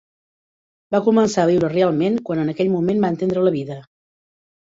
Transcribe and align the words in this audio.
Va 0.95 1.01
començar 1.07 1.43
a 1.43 1.49
viure 1.49 1.69
realment 1.73 2.17
quan 2.29 2.41
en 2.45 2.51
aquell 2.53 2.73
moment 2.77 3.05
va 3.05 3.11
entendre 3.17 3.47
la 3.49 3.51
vida. 3.59 3.77